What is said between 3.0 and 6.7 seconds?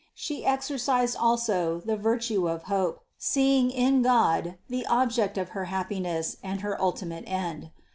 seeing in God the object of her happiness and